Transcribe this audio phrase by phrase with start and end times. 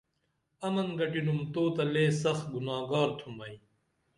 [0.65, 3.55] امن گھٹینُم تو تہ لے سخ گُناہگار تُھم ائی